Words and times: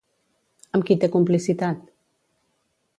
Amb 0.79 0.87
qui 0.87 0.97
té 1.03 1.11
complicitat? 1.17 1.87